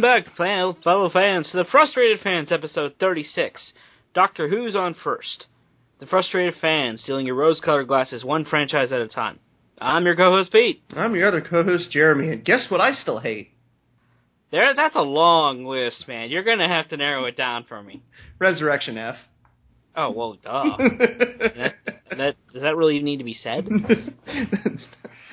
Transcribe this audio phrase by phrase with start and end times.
[0.00, 0.36] Welcome back,
[0.84, 3.72] fellow fans, to the Frustrated Fans, episode 36.
[4.14, 5.46] Doctor Who's on first.
[5.98, 9.40] The Frustrated Fans, stealing your rose-colored glasses one franchise at a time.
[9.80, 10.84] I'm your co-host Pete.
[10.94, 13.50] I'm your other co-host Jeremy, and guess what I still hate?
[14.52, 16.30] There, that's a long list, man.
[16.30, 18.00] You're gonna have to narrow it down for me.
[18.38, 19.16] Resurrection F.
[19.96, 20.76] Oh well, duh.
[20.78, 21.74] that,
[22.16, 23.66] that does that really need to be said?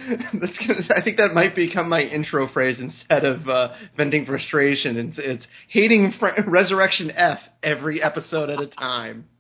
[0.34, 4.98] That's gonna, I think that might become my intro phrase instead of uh, venting frustration.
[4.98, 9.26] It's, it's hating fr- Resurrection F every episode at a time.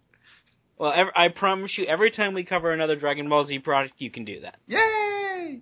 [0.78, 4.26] Well, I promise you, every time we cover another Dragon Ball Z product, you can
[4.26, 4.58] do that.
[4.68, 5.62] Yay!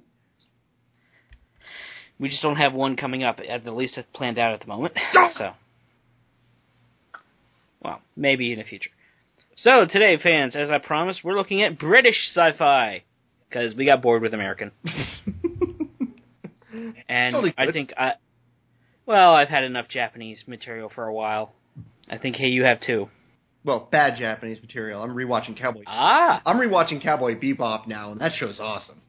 [2.18, 4.96] We just don't have one coming up, at least planned out at the moment.
[5.38, 5.52] So,
[7.84, 8.90] well, maybe in the future.
[9.58, 13.04] So today, fans, as I promised, we're looking at British sci-fi
[13.54, 14.72] because we got bored with American,
[17.08, 18.14] and Totally I think I,
[19.06, 21.54] well, I've had enough Japanese material for a while.
[22.10, 23.10] I think hey, you have too.
[23.64, 25.02] well, bad Japanese material.
[25.04, 25.84] I'm rewatching Cowboy.
[25.88, 29.02] Ah, I'm rewatching Cowboy Bebop now, and that show's awesome.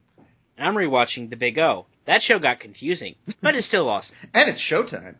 [0.58, 1.86] and I'm rewatching The Big O.
[2.06, 4.14] That show got confusing, but it's still awesome.
[4.34, 5.14] And it's Showtime.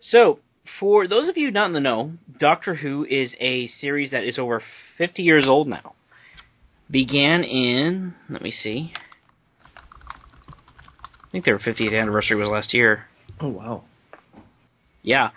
[0.00, 0.38] So,
[0.78, 4.38] for those of you not in the know, Doctor Who is a series that is
[4.38, 4.62] over
[4.96, 5.94] 50 years old now.
[6.90, 8.92] Began in, let me see.
[11.30, 13.06] I think their 50th anniversary was last year.
[13.40, 13.84] Oh wow.
[15.02, 15.30] Yeah.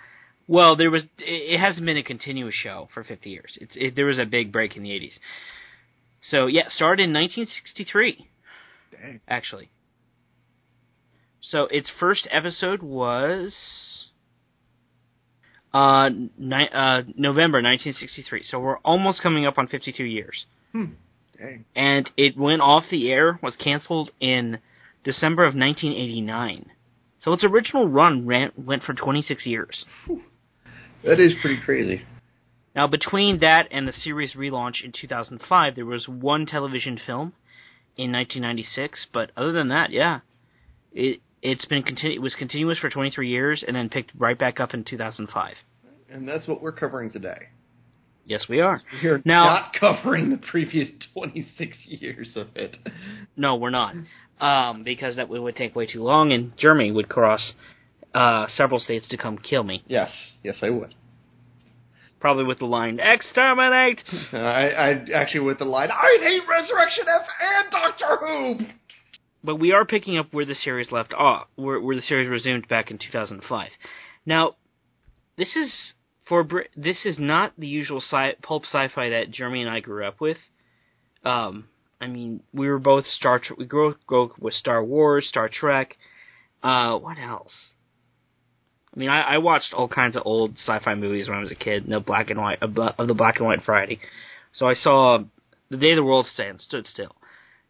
[0.48, 3.56] Well, there was it it hasn't been a continuous show for 50 years.
[3.60, 5.12] It's it, there was a big break in the 80s.
[6.22, 8.28] So, yeah, started in 1963
[8.90, 9.20] Dang.
[9.28, 9.70] actually.
[11.40, 13.54] So its first episode was
[15.72, 16.08] uh,
[16.38, 18.42] ni- uh, November 1963.
[18.44, 20.46] So we're almost coming up on 52 years.
[20.72, 20.84] Hmm.
[21.44, 21.64] Dang.
[21.74, 24.58] And it went off the air, was canceled in
[25.04, 26.70] December of 1989.
[27.20, 29.84] So its original run ran, went for 26 years.
[31.04, 32.02] That is pretty crazy.
[32.74, 37.34] Now, between that and the series relaunch in 2005, there was one television film
[37.96, 39.06] in 1996.
[39.12, 40.20] But other than that, yeah,
[40.92, 44.60] it it's been continu- it was continuous for 23 years, and then picked right back
[44.60, 45.54] up in 2005.
[46.10, 47.48] And that's what we're covering today.
[48.26, 48.80] Yes, we are.
[49.02, 52.76] We're Now- not covering the previous 26 years of it.
[53.36, 53.94] No, we're not,
[54.40, 57.52] um, because that would, would take way too long, and Jeremy would cross
[58.14, 60.10] uh, several states to come kill me, Yes,
[60.42, 60.94] yes, I would.
[62.20, 64.00] probably with the line "Exterminate."
[64.32, 68.58] Uh, I, I actually with the line, I hate Resurrection F and Doctor Who.
[69.42, 72.68] but we are picking up where the series left off, where, where the series resumed
[72.68, 73.68] back in 2005.
[74.24, 74.52] Now,
[75.36, 75.92] this is
[76.26, 76.46] for
[76.76, 80.38] this is not the usual sci- pulp sci-fi that Jeremy and I grew up with.
[81.24, 81.68] Um,
[82.00, 83.38] I mean, we were both Star.
[83.38, 85.96] Tre- we grew up with Star Wars, Star Trek.
[86.62, 87.52] Uh, what else?
[88.94, 91.56] I mean, I, I watched all kinds of old sci-fi movies when I was a
[91.56, 94.00] kid, the black and white of the black and white Friday.
[94.52, 95.18] So I saw
[95.70, 97.16] The Day the World Stand Stood Still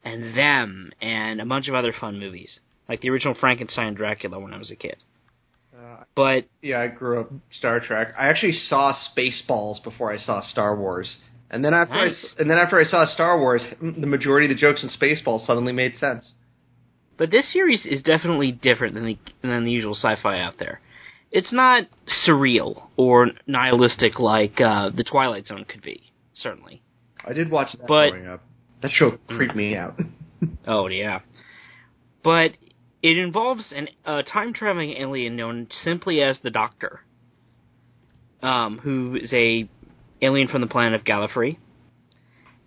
[0.04, 4.53] and them and a bunch of other fun movies like the original Frankenstein Dracula when
[4.53, 4.97] I was a kid.
[6.15, 8.15] But yeah, I grew up Star Trek.
[8.19, 11.16] I actually saw Spaceballs before I saw Star Wars.
[11.50, 12.34] And then after Nice.
[12.38, 15.47] I and then after I saw Star Wars, the majority of the jokes in Spaceballs
[15.47, 16.33] suddenly made sense.
[17.16, 20.81] but this series is definitely different than the than the usual sci-fi out there.
[21.31, 21.84] It's not
[22.27, 26.03] surreal or nihilistic like uh, the Twilight Zone could be.
[26.33, 26.81] Certainly.
[27.27, 28.43] I did watch that But- growing up.
[28.83, 29.94] That show creeped me out.
[30.66, 31.21] Oh yeah.
[32.22, 32.50] But
[33.04, 33.70] it involves
[34.06, 37.03] a time traveling alien known simply as the Doctor,
[38.42, 39.69] um, who is a
[40.22, 41.59] alien from the planet of Gallifrey,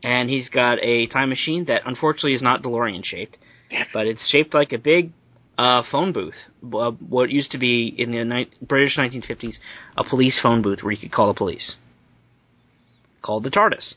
[0.03, 3.35] and he's got a time machine that unfortunately is not DeLorean shaped,
[3.91, 5.11] but it's shaped like a big
[5.57, 6.35] uh, phone booth.
[6.71, 9.55] Uh, what used to be in the ni- British 1950s
[9.97, 11.77] a police phone booth where you could call the police,
[13.23, 13.95] called the TARDIS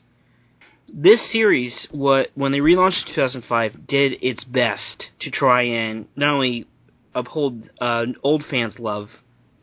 [0.93, 6.33] this series, what when they relaunched in 2005, did its best to try and not
[6.33, 6.67] only
[7.13, 9.09] uphold uh, old fans' love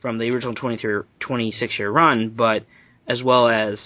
[0.00, 2.64] from the original 23, 26 year run, but
[3.06, 3.80] as well as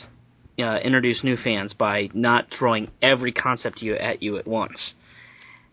[0.59, 4.95] uh, introduce new fans by not throwing every concept you at you at once.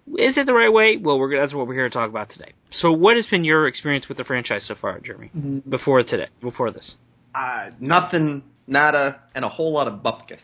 [0.08, 0.98] Is it the right way?
[0.98, 2.54] Well, we're, that's what we're here to talk about today.
[2.72, 5.62] So, what has been your experience with the franchise so far, Jeremy?
[5.70, 6.96] Before today, before this.
[7.36, 10.40] uh, nothing, nada, and a whole lot of bupkis.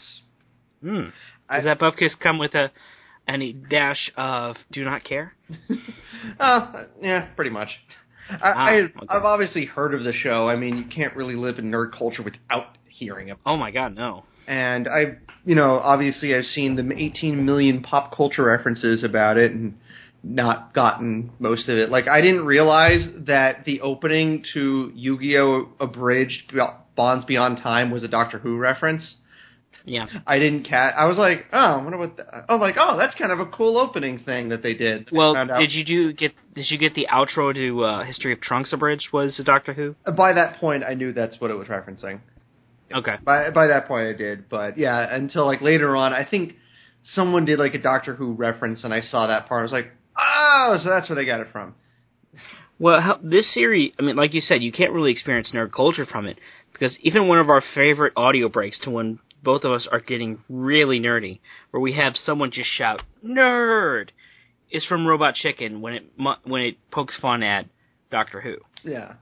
[0.81, 1.05] Hmm.
[1.49, 2.71] I- Does that bupkis come with a
[3.27, 5.33] any dash of do not care?
[6.39, 7.69] Uh, yeah, pretty much.
[8.29, 8.93] I, Ah, I, okay.
[9.09, 10.49] I've obviously heard of the show.
[10.49, 13.37] I mean, you can't really live in nerd culture without hearing of.
[13.45, 14.23] Oh my god, no.
[14.47, 19.51] And I, you know, obviously I've seen the 18 million pop culture references about it,
[19.51, 19.77] and
[20.23, 21.89] not gotten most of it.
[21.91, 25.69] Like I didn't realize that the opening to Yu-Gi-Oh!
[25.79, 26.53] Abridged
[26.95, 29.15] Bonds Beyond Time was a Doctor Who reference.
[29.85, 30.07] Yeah.
[30.25, 30.95] I didn't cat.
[30.97, 32.17] I was like, oh, I wonder what.
[32.17, 35.09] The, I'm like, oh, that's kind of a cool opening thing that they did.
[35.11, 38.73] Well, did you do get did you get the outro to uh, History of Trunks
[38.73, 39.09] abridged?
[39.13, 39.95] Was Doctor Who?
[40.11, 42.21] By that point, I knew that's what it was referencing.
[42.93, 43.15] Okay.
[43.23, 44.49] By by that point, I did.
[44.49, 46.55] But yeah, until like later on, I think
[47.13, 49.59] someone did like a Doctor Who reference, and I saw that part.
[49.59, 51.75] I was like, oh, so that's where they got it from.
[52.77, 56.05] Well, how, this series, I mean, like you said, you can't really experience nerd culture
[56.05, 56.37] from it
[56.73, 60.39] because even one of our favorite audio breaks to when both of us are getting
[60.49, 61.39] really nerdy,
[61.71, 64.09] where we have someone just shout "nerd,"
[64.69, 66.03] is from Robot Chicken when it
[66.43, 67.67] when it pokes fun at
[68.11, 68.57] Doctor Who.
[68.83, 69.13] Yeah.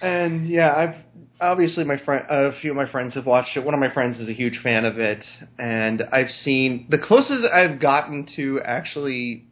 [0.00, 0.94] And yeah, I've
[1.40, 3.64] obviously my friend, a few of my friends have watched it.
[3.64, 5.24] One of my friends is a huge fan of it,
[5.58, 9.46] and I've seen the closest I've gotten to actually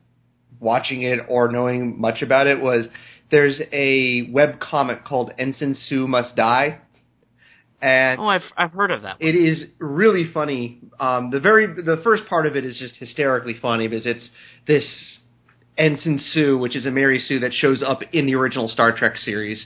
[0.58, 2.86] watching it or knowing much about it was
[3.30, 6.80] there's a web comic called Ensign Sue Must Die,
[7.82, 9.20] and Oh, I've I've heard of that.
[9.20, 9.28] One.
[9.28, 10.78] it is really funny.
[10.98, 14.28] Um, the very the first part of it is just hysterically funny because it's
[14.66, 15.18] this
[15.78, 19.16] Ensign Sue, which is a Mary Sue that shows up in the original Star Trek
[19.16, 19.64] series,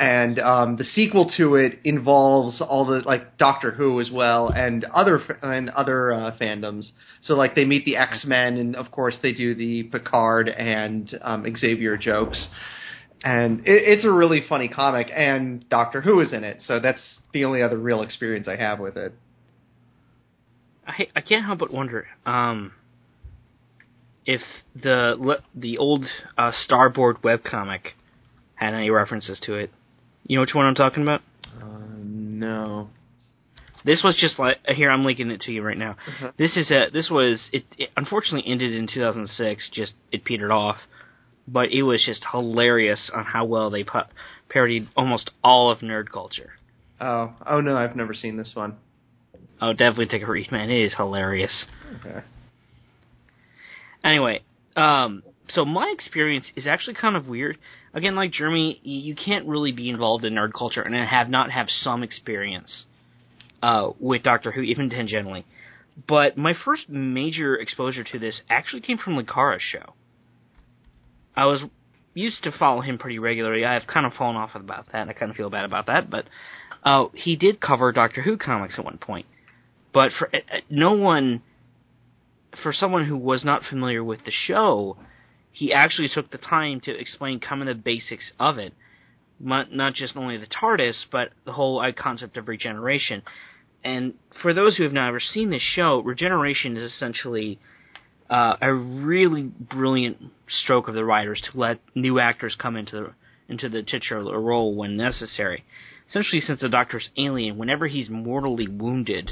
[0.00, 4.84] and um, the sequel to it involves all the like Doctor Who as well and
[4.86, 6.90] other and other uh, fandoms.
[7.22, 11.08] So like they meet the X Men, and of course they do the Picard and
[11.22, 12.48] um, Xavier jokes.
[13.24, 17.00] And it, it's a really funny comic, and Doctor Who is in it, so that's
[17.32, 19.14] the only other real experience I have with it.
[20.86, 22.72] I I can't help but wonder um,
[24.26, 24.42] if
[24.74, 26.04] the the old
[26.36, 27.92] uh, Starboard webcomic
[28.56, 29.70] had any references to it.
[30.26, 31.22] You know which one I'm talking about?
[31.62, 32.90] Uh, no.
[33.86, 34.90] This was just like here.
[34.90, 35.92] I'm linking it to you right now.
[35.92, 36.32] Uh-huh.
[36.38, 37.90] This is a this was it, it.
[37.96, 39.70] Unfortunately, ended in 2006.
[39.72, 40.76] Just it petered off,
[41.46, 44.00] but it was just hilarious on how well they pu-
[44.48, 46.52] parodied almost all of nerd culture.
[47.00, 48.76] Oh, oh no, I've never seen this one.
[49.60, 50.70] Oh, definitely take a read, man.
[50.70, 51.64] It is hilarious.
[52.00, 52.20] Okay.
[54.02, 54.42] Anyway,
[54.76, 57.58] um, so my experience is actually kind of weird.
[57.92, 61.66] Again, like Jeremy, you can't really be involved in nerd culture and have not have
[61.68, 62.86] some experience
[63.62, 65.44] uh, with Doctor Who, even tangentially.
[66.08, 69.94] But my first major exposure to this actually came from Linkara's show.
[71.36, 71.62] I was
[72.14, 73.64] used to follow him pretty regularly.
[73.64, 75.08] I have kind of fallen off about that.
[75.08, 76.26] I kind of feel bad about that, but
[76.84, 79.26] uh, he did cover Doctor Who comics at one point.
[79.92, 81.42] But for uh, uh, no one
[82.62, 84.96] for someone who was not familiar with the show,
[85.50, 88.74] he actually took the time to explain kind of the basics of it.
[89.40, 93.22] Not, not just only the TARDIS, but the whole uh, concept of regeneration.
[93.82, 97.58] And for those who have never seen this show, regeneration is essentially
[98.34, 100.16] uh, a really brilliant
[100.48, 103.12] stroke of the writers to let new actors come into the,
[103.48, 105.64] into the titular role when necessary.
[106.08, 109.30] Essentially, since the Doctor's alien, whenever he's mortally wounded,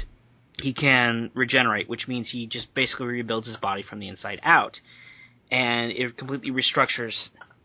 [0.57, 4.79] he can regenerate, which means he just basically rebuilds his body from the inside out.
[5.51, 7.11] And it completely restructures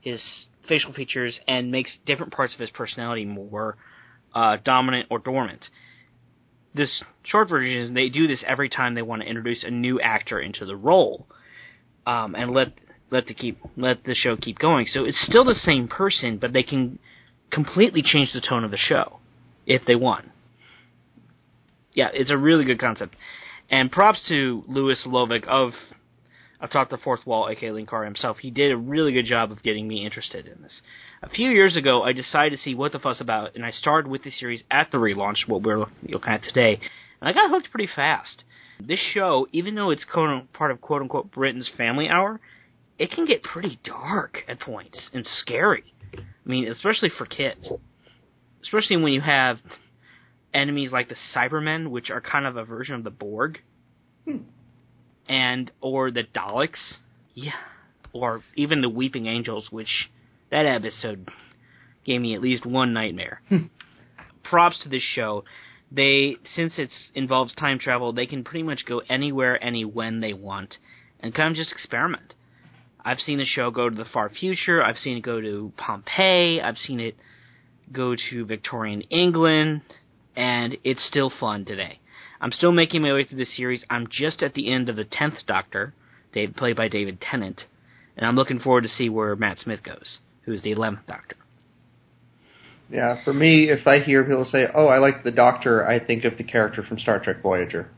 [0.00, 0.20] his
[0.68, 3.76] facial features and makes different parts of his personality more
[4.34, 5.64] uh, dominant or dormant.
[6.78, 10.00] This short version is they do this every time they want to introduce a new
[10.00, 11.26] actor into the role,
[12.06, 12.68] um, and let
[13.10, 14.86] let the keep let the show keep going.
[14.86, 16.98] So it's still the same person, but they can
[17.50, 19.18] completely change the tone of the show
[19.66, 20.30] if they want
[21.98, 23.16] yeah, it's a really good concept.
[23.70, 25.72] And props to Lewis Lovick of
[26.60, 28.38] of Atop the Fourth Wall, aka Linkara himself.
[28.38, 30.80] He did a really good job of getting me interested in this.
[31.22, 34.08] A few years ago, I decided to see what the fuss about, and I started
[34.10, 36.78] with the series at the relaunch, what we're looking at today,
[37.20, 38.44] and I got hooked pretty fast.
[38.80, 42.40] This show, even though it's quote, part of quote unquote Britain's Family Hour,
[42.98, 45.92] it can get pretty dark at points and scary.
[46.14, 47.72] I mean, especially for kids.
[48.62, 49.58] Especially when you have
[50.54, 53.58] enemies like the Cybermen, which are kind of a version of the Borg,
[54.24, 54.38] Hmm.
[55.28, 56.98] and or the Daleks,
[57.34, 57.52] yeah,
[58.12, 60.10] or even the Weeping Angels, which
[60.50, 61.28] that episode
[62.04, 63.40] gave me at least one nightmare.
[63.48, 63.66] Hmm.
[64.44, 65.44] Props to this show.
[65.90, 70.32] They since it involves time travel, they can pretty much go anywhere, any when they
[70.32, 70.76] want,
[71.20, 72.34] and kind of just experiment.
[73.04, 74.82] I've seen the show go to the far future.
[74.82, 76.60] I've seen it go to Pompeii.
[76.60, 77.16] I've seen it
[77.90, 79.82] go to Victorian England
[80.38, 81.98] and it's still fun today.
[82.40, 83.84] I'm still making my way through the series.
[83.90, 85.94] I'm just at the end of the tenth Doctor,
[86.32, 87.62] played by David Tennant,
[88.16, 91.36] and I'm looking forward to see where Matt Smith goes, who is the eleventh Doctor.
[92.90, 96.24] Yeah, for me, if I hear people say, "Oh, I like the Doctor," I think
[96.24, 97.90] of the character from Star Trek Voyager.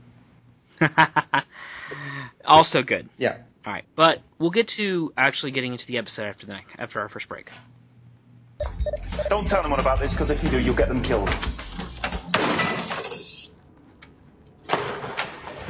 [2.44, 3.08] also good.
[3.18, 6.98] Yeah, All right, but we'll get to actually getting into the episode after the after
[6.98, 7.50] our first break.
[9.28, 11.28] Don't tell anyone about this, because if you do, you'll get them killed.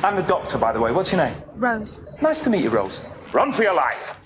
[0.02, 0.92] I'm the doctor, by the way.
[0.92, 1.36] What's your name?
[1.56, 2.00] Rose.
[2.22, 3.04] Nice to meet you, Rose.
[3.34, 4.16] Run for your life.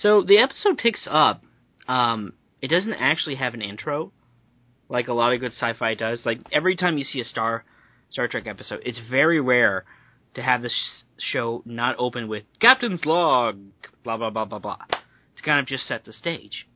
[0.00, 1.42] So the episode picks up.
[1.88, 4.12] Um, it doesn't actually have an intro,
[4.88, 6.20] like a lot of good sci-fi does.
[6.24, 7.64] Like every time you see a Star
[8.10, 9.84] Star Trek episode, it's very rare
[10.34, 13.58] to have the sh- show not open with Captain's log,
[14.04, 14.78] blah blah blah blah blah.
[14.88, 16.68] To kind of just set the stage.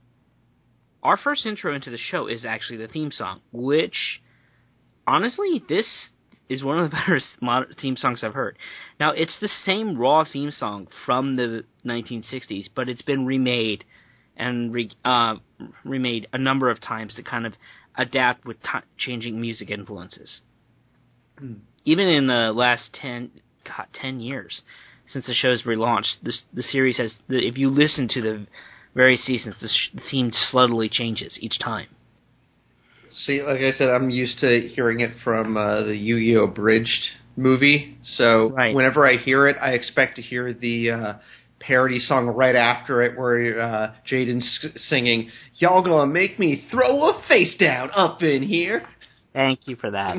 [1.02, 4.20] Our first intro into the show is actually the theme song, which
[5.06, 5.86] honestly, this
[6.52, 6.96] is one of the
[7.40, 8.56] better theme songs I've heard.
[9.00, 13.84] Now, it's the same raw theme song from the 1960s, but it's been remade
[14.36, 15.36] and re- uh,
[15.84, 17.54] remade a number of times to kind of
[17.96, 20.40] adapt with t- changing music influences.
[21.84, 23.30] Even in the last 10,
[23.66, 24.62] God, 10 years
[25.12, 28.46] since the show's relaunched, this, the series has, the, if you listen to the
[28.94, 31.88] various seasons, the, sh- the theme slowly changes each time.
[33.26, 36.44] See, like I said, I'm used to hearing it from uh, the Yu-Gi-Oh!
[36.44, 37.02] abridged
[37.36, 37.96] movie.
[38.16, 38.74] So Right.
[38.74, 41.14] whenever I hear it, I expect to hear the uh,
[41.60, 47.22] parody song right after it, where uh, Jaden's singing, "Y'all gonna make me throw a
[47.28, 48.86] face down up in here."
[49.32, 50.16] Thank you for that.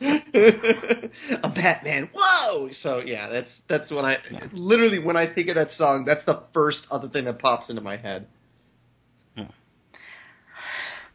[1.42, 2.10] a Batman.
[2.12, 2.68] Whoa!
[2.82, 4.16] So yeah, that's that's when I
[4.52, 7.82] literally when I think of that song, that's the first other thing that pops into
[7.82, 8.26] my head.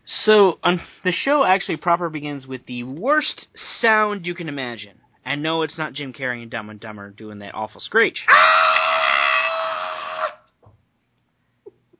[0.05, 3.47] So um, the show actually proper begins with the worst
[3.81, 4.99] sound you can imagine.
[5.25, 8.19] And no, it's not Jim Carrey and Dumb and Dumber doing that awful screech.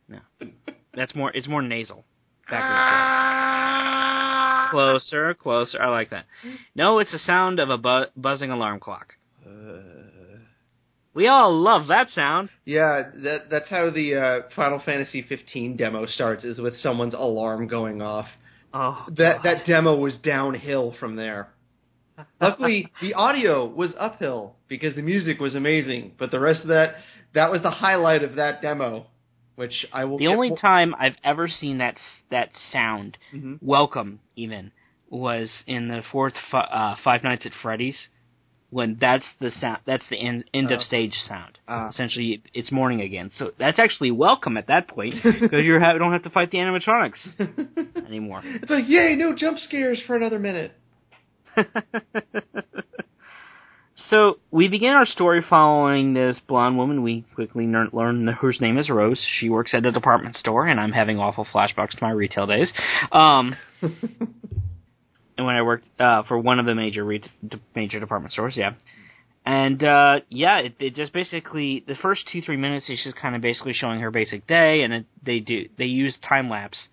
[0.08, 0.20] no,
[0.94, 1.32] that's more.
[1.34, 2.06] It's more nasal.
[2.50, 2.62] Back
[4.70, 4.72] show.
[4.72, 5.82] Closer, closer.
[5.82, 6.26] I like that.
[6.76, 9.14] No, it's the sound of a bu- buzzing alarm clock.
[11.16, 12.50] We all love that sound.
[12.66, 17.68] Yeah, that that's how the uh, Final Fantasy 15 demo starts is with someone's alarm
[17.68, 18.28] going off.
[18.74, 21.48] Oh, That that demo was downhill from there.
[22.42, 26.96] Luckily, the audio was uphill because the music was amazing, but the rest of that
[27.34, 29.06] that was the highlight of that demo,
[29.56, 33.60] which I will The only more- time I've ever seen that s- that sound, Mhm.
[33.62, 34.72] welcome even,
[35.10, 38.08] was in the fourth uh, Five Nights at Freddy's,
[38.76, 40.76] when that's the sound, that's the end, end Oh.
[40.76, 41.58] of stage sound.
[41.66, 41.88] Ah.
[41.88, 43.32] Essentially, it's morning again.
[43.38, 46.58] So that's actually welcome at that point because you ha- don't have to fight the
[46.58, 48.42] animatronics anymore.
[48.44, 50.74] It's like, yay, no jump scares for another minute.
[54.10, 57.02] so we begin our story following this blonde woman.
[57.02, 59.26] We quickly learn, learn whose name is Rose.
[59.40, 62.74] She works at a department store, and I'm having awful flashbacks to my retail days.
[63.12, 63.56] Um,
[65.38, 67.24] when I worked uh, for one of the major re-
[67.76, 68.74] major department stores, yeah.
[69.46, 73.36] And uh, yeah, it, it just basically the first two three minutes is just kind
[73.36, 76.88] of basically showing her basic day, and it, they do they use time lapse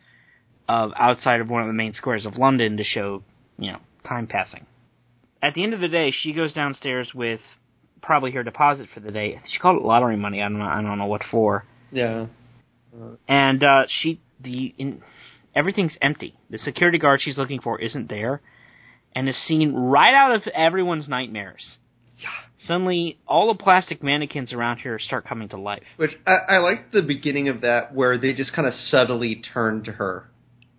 [0.69, 3.23] of outside of one of the main squares of London to show
[3.59, 4.67] you know time passing.
[5.43, 7.41] At the end of the day, she goes downstairs with
[8.03, 9.41] probably her deposit for the day.
[9.53, 10.43] She called it lottery money.
[10.43, 10.67] I don't know.
[10.67, 11.65] I don't know what for.
[11.91, 12.27] Yeah.
[13.27, 15.03] And uh, she the in,
[15.55, 16.37] everything's empty.
[16.51, 18.41] The security guard she's looking for isn't there,
[19.15, 21.77] and is seen right out of everyone's nightmares.
[22.19, 22.29] Yeah.
[22.67, 25.83] Suddenly, all the plastic mannequins around here start coming to life.
[25.97, 29.83] Which I, I liked the beginning of that where they just kind of subtly turn
[29.85, 30.29] to her,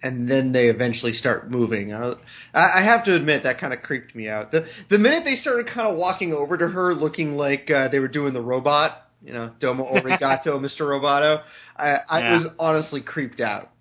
[0.02, 1.94] and then they eventually start moving.
[1.94, 2.14] I,
[2.54, 4.52] I have to admit that kind of creeped me out.
[4.52, 8.00] The the minute they started kind of walking over to her, looking like uh, they
[8.00, 10.82] were doing the robot, you know, Domo Arigato, Mr.
[10.82, 11.42] Roboto,
[11.76, 12.32] I, I Yeah.
[12.34, 13.72] was honestly creeped out.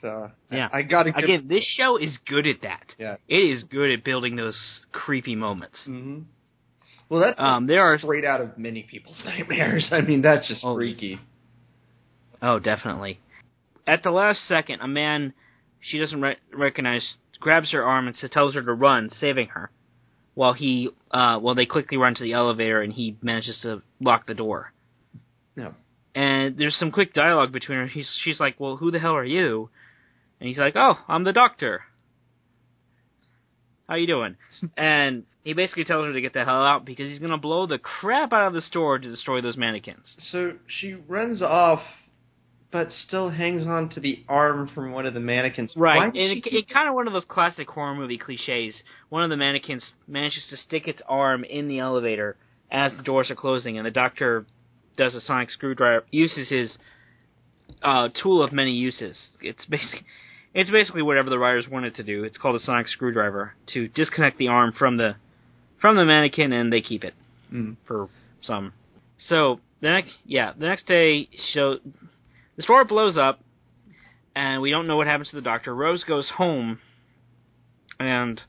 [0.00, 0.68] So Yeah.
[0.72, 2.94] I, got to Again, this show is good at that.
[2.98, 3.16] Yeah.
[3.28, 4.58] It is good at building those
[4.92, 5.78] creepy moments.
[5.84, 6.20] hmm
[7.08, 9.88] Well, that's Um, there are- straight out of many people's nightmares.
[9.92, 11.18] I mean, that's just Oh, freaky.
[12.42, 13.18] Oh, definitely.
[13.86, 15.32] At the last second, a man
[15.80, 19.70] she doesn't re- recognize grabs her arm and tells her to run, saving her.
[20.34, 24.26] While he, uh, while they quickly run to the elevator and he manages to lock
[24.26, 24.72] the door.
[25.56, 25.72] Yeah.
[26.14, 27.86] And there's some quick dialogue between her.
[27.86, 29.70] He's, she's like, "Well, who the hell are you?"
[30.40, 31.82] And he's like, "Oh, I'm the doctor."
[33.88, 34.36] How you doing?
[34.76, 37.78] and he basically tells her to get the hell out because he's gonna blow the
[37.78, 40.16] crap out of the store to destroy those mannequins.
[40.30, 41.80] So she runs off,
[42.70, 45.72] but still hangs on to the arm from one of the mannequins.
[45.76, 48.74] Right, and it, it kind of one of those classic horror movie cliches.
[49.08, 52.36] One of the mannequins manages to stick its arm in the elevator
[52.70, 54.46] as the doors are closing, and the doctor
[54.96, 56.78] does a sonic screwdriver, uses his
[57.82, 59.18] uh, tool of many uses.
[59.40, 60.04] It's basically
[60.54, 62.24] it's basically whatever the writers wanted to do.
[62.24, 65.16] It's called a sonic screwdriver to disconnect the arm from the
[65.80, 67.14] from the mannequin, and they keep it.
[67.52, 67.76] Mm.
[67.86, 68.08] for
[68.42, 68.72] some.
[69.28, 71.78] So the next, yeah, the next day, show
[72.56, 73.40] the store blows up,
[74.36, 75.74] and we don't know what happens to the doctor.
[75.74, 76.78] Rose goes home
[77.98, 78.40] and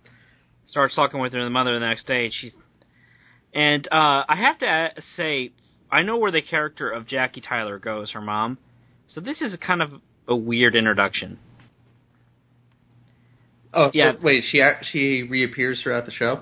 [0.67, 2.29] starts talking with her mother the next day.
[2.31, 2.53] She's
[3.53, 5.51] and uh, I have to say,
[5.91, 8.57] I know where the character of Jackie Tyler goes, her mom.
[9.09, 9.91] So this is a kind of
[10.27, 11.37] a weird introduction.
[13.73, 14.13] Oh, so, Yeah.
[14.21, 14.61] wait, she
[14.91, 16.41] she reappears throughout the show.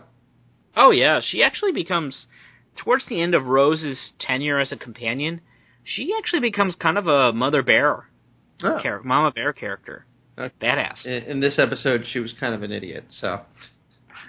[0.76, 2.26] Oh yeah, she actually becomes
[2.78, 5.42] towards the end of Rose's tenure as a companion.
[5.84, 8.10] She actually becomes kind of a mother bear,
[8.64, 8.80] Oh.
[8.82, 10.06] char- mama bear character.
[10.38, 10.54] Okay.
[10.62, 11.06] Badass.
[11.06, 13.06] In, in this episode, she was kind of an idiot.
[13.10, 13.42] So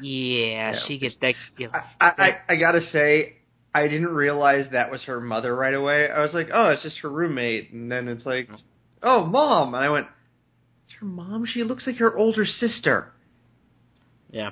[0.01, 0.79] Yeah, Yeah.
[0.87, 1.35] she gets that.
[1.59, 3.37] You know, I, I, I, I gotta say,
[3.75, 6.09] I didn't realize that was her mother right away.
[6.11, 8.49] I was like, oh, it's just her roommate, and then it's like,
[9.03, 10.07] oh, mom, and I went,
[10.91, 11.47] it's her mom.
[11.47, 13.13] She looks like her older sister.
[14.31, 14.51] yeah.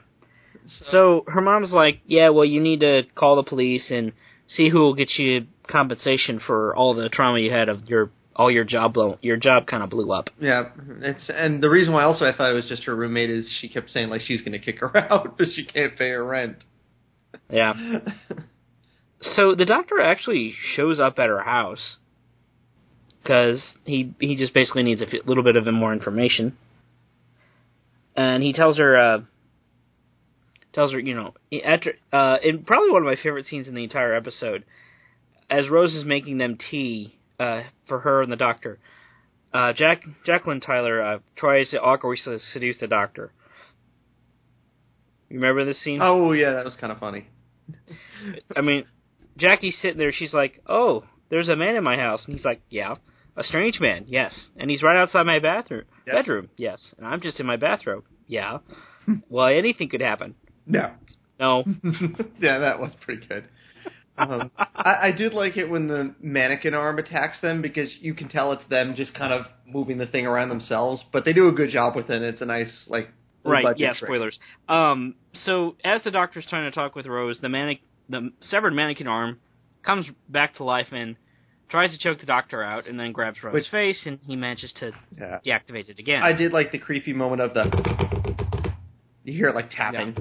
[0.90, 4.12] So her mom's like, yeah, well, you need to call the police and
[4.48, 8.50] see who will get you compensation for all the trauma you had of your all
[8.50, 10.28] your job blow your job kind of blew up.
[10.38, 10.64] Yeah,
[11.00, 13.68] it's and the reason why also I thought it was just her roommate is she
[13.68, 16.56] kept saying like she's gonna kick her out because she can't pay her rent.
[17.50, 17.72] Yeah.
[19.20, 21.96] So the doctor actually shows up at her house
[23.28, 26.56] because he he just basically needs a f- little bit of more information,
[28.16, 29.18] and he tells her uh,
[30.72, 33.84] tells her you know after uh, and probably one of my favorite scenes in the
[33.84, 34.64] entire episode,
[35.50, 38.78] as Rose is making them tea uh, for her and the doctor.
[39.52, 42.18] Uh, Jack Jacqueline Tyler uh, tries to awkwardly
[42.52, 43.30] seduce the doctor.
[45.28, 45.98] You remember this scene?
[46.00, 47.28] oh yeah, that was kind of funny.
[48.56, 48.86] I mean,
[49.36, 50.12] Jackie's sitting there.
[50.12, 52.94] She's like, "Oh, there's a man in my house," and he's like, "Yeah,
[53.38, 55.84] a strange man, yes." And he's right outside my bathroom.
[56.06, 56.16] Yep.
[56.16, 56.94] Bedroom, yes.
[56.98, 58.04] And I'm just in my bathrobe.
[58.26, 58.58] Yeah.
[59.28, 60.34] well, anything could happen.
[60.66, 60.92] No.
[61.40, 61.64] No.
[62.40, 63.44] yeah, that was pretty good.
[64.18, 68.28] Um, I, I did like it when the mannequin arm attacks them because you can
[68.28, 71.52] tell it's them just kind of moving the thing around themselves, but they do a
[71.52, 72.22] good job with it.
[72.22, 73.10] It's a nice like
[73.44, 73.78] right.
[73.78, 73.90] Yeah.
[73.90, 74.08] trick.
[74.08, 74.38] Spoilers.
[74.68, 75.14] Um.
[75.44, 79.38] So as the doctor's trying to talk with Rose, the manic, the severed mannequin arm
[79.84, 81.16] comes back to life and
[81.68, 84.72] tries to choke the doctor out, and then grabs Rose's Which- face, and he manages
[84.80, 86.22] to Yeah, deactivate it again.
[86.22, 88.74] I did like the creepy moment of the.
[89.24, 90.16] You hear it like tapping.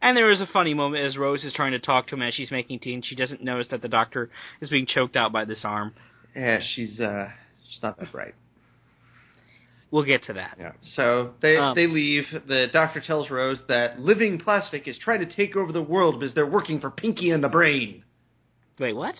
[0.00, 2.32] And there is a funny moment as Rose is trying to talk to him as
[2.34, 5.44] she's making tea, and she doesn't notice that the doctor is being choked out by
[5.44, 5.92] this arm.
[6.36, 7.30] Yeah, she's uh,
[7.68, 8.34] she's not that bright.
[9.90, 10.56] We'll get to that.
[10.60, 10.72] Yeah.
[10.94, 12.26] So they Um, they leave.
[12.46, 16.34] The doctor tells Rose that living plastic is trying to take over the world because
[16.34, 18.04] they're working for Pinky and the Brain.
[18.78, 19.14] Wait, what?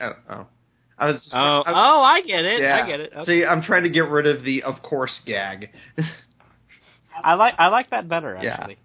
[0.00, 0.46] Oh, oh.
[0.96, 1.28] I was.
[1.32, 2.60] Oh, I, oh, I get it.
[2.62, 2.80] yeah.
[2.82, 3.12] I get it.
[3.16, 3.40] Okay.
[3.40, 5.70] See, I'm trying to get rid of the of course gag.
[7.22, 8.54] I like I like that better Yeah.
[8.58, 8.78] actually.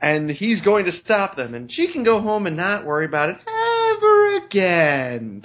[0.00, 3.28] and he's going to stop them, and she can go home and not worry about
[3.28, 5.44] it ever again.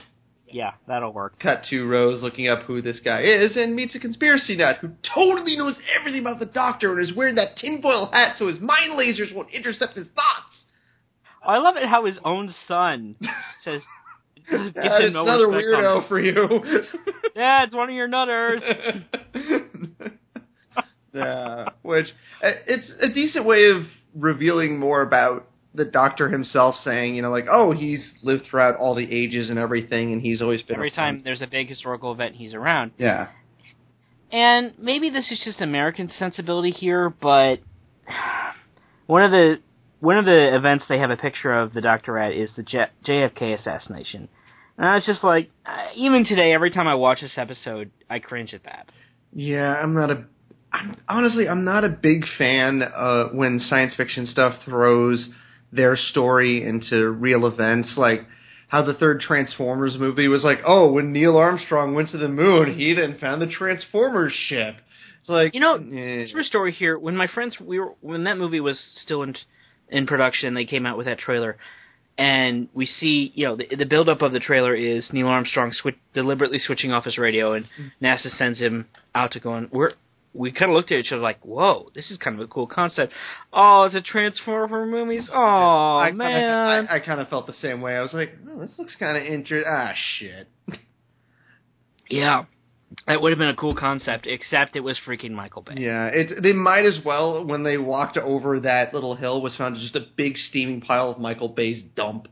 [0.51, 1.39] Yeah, that'll work.
[1.39, 4.89] Cut to Rose looking up who this guy is and meets a conspiracy nut who
[5.13, 8.93] totally knows everything about the doctor and is wearing that tinfoil hat so his mind
[8.93, 10.48] lasers won't intercept his thoughts.
[11.45, 13.15] I love it how his own son
[13.63, 13.81] says.
[14.49, 16.63] gives him no another weirdo for you.
[17.35, 18.61] Yeah, it's one of your nutters.
[21.13, 22.07] yeah, which
[22.43, 23.83] uh, it's a decent way of
[24.15, 28.95] revealing more about the doctor himself, saying, you know, like, oh, he's lived throughout all
[28.95, 31.25] the ages and everything, and he's always been Every time friend.
[31.25, 32.91] there's a big historical event, he's around.
[32.97, 33.27] Yeah,
[34.31, 37.59] And maybe this is just American sensibility here, but
[39.05, 39.59] one of the
[39.99, 42.87] one of the events they have a picture of the doctor at is the J-
[43.05, 44.29] JFK assassination.
[44.77, 48.19] And I was just like, uh, even today, every time I watch this episode, I
[48.19, 48.91] cringe at that.
[49.33, 49.73] yeah.
[49.73, 50.25] I'm not a.
[50.71, 55.27] I'm, honestly, I'm not a big fan uh, when science fiction stuff throws
[55.71, 58.21] their story into real events, like
[58.67, 62.77] how the third Transformers movie was like, oh, when Neil Armstrong went to the moon,
[62.77, 64.75] he then found the Transformers ship.
[65.21, 66.27] It's like, You know, eh.
[66.31, 66.97] True story here.
[66.99, 69.33] When my friends, we were when that movie was still in
[69.89, 71.57] in production, they came out with that trailer,
[72.17, 75.71] and we see, you know, the, the build up of the trailer is Neil Armstrong
[75.71, 77.65] swi- deliberately switching off his radio, and
[78.01, 79.91] NASA sends him out to go and we're.
[80.31, 82.67] We kind of looked at each other like, "Whoa, this is kind of a cool
[82.67, 83.13] concept."
[83.51, 85.27] Oh, it's a Transformer movies.
[85.33, 87.95] Oh I man, Kinda, I, I kind of felt the same way.
[87.95, 89.71] I was like, oh, this looks kind of interesting.
[89.75, 90.47] Ah, shit.
[92.09, 92.43] yeah,
[93.07, 95.75] that would have been a cool concept, except it was freaking Michael Bay.
[95.77, 96.41] Yeah, it.
[96.41, 100.05] They might as well when they walked over that little hill was found just a
[100.15, 102.27] big steaming pile of Michael Bay's dump.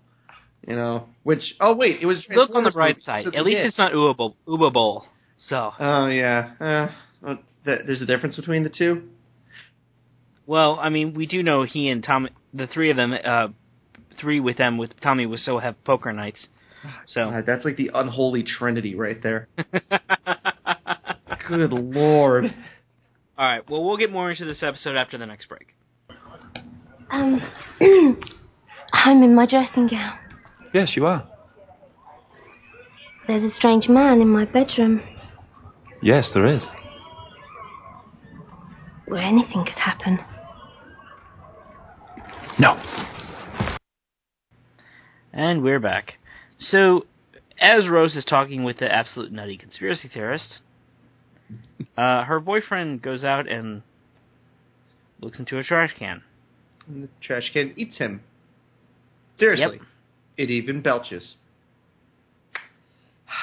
[0.68, 3.24] You know, which oh wait, it was Look on the bright side.
[3.26, 3.68] so At least did.
[3.68, 4.36] it's not Uwe Boll.
[4.48, 5.06] Uwe Boll.
[5.48, 6.88] So, Oh yeah, uh,
[7.22, 9.04] well, there's a difference between the two.
[10.46, 13.50] Well, I mean, we do know he and Tom, the three of them, uh,
[14.20, 16.48] three with them with Tommy Wiseau have poker nights.
[17.08, 19.48] So God, that's like the unholy trinity right there.
[21.48, 22.46] Good lord.
[23.38, 23.70] All right.
[23.70, 25.76] Well, we'll get more into this episode after the next break.
[27.10, 27.42] Um,
[28.94, 30.18] I'm in my dressing gown.
[30.74, 31.28] Yes, you are.
[33.28, 35.02] There's a strange man in my bedroom
[36.02, 36.70] Yes, there is.
[39.06, 40.20] where anything could happen.
[42.60, 42.80] No.
[45.34, 46.18] And we're back.
[46.60, 47.06] So,
[47.60, 50.60] as Rose is talking with the absolute nutty conspiracy theorist,
[51.98, 53.82] uh, her boyfriend goes out and
[55.22, 56.22] looks into a trash can.
[56.88, 58.22] And the trash can eats him.
[59.38, 59.78] Seriously.
[59.78, 59.88] Yep.
[60.38, 61.36] It even belches.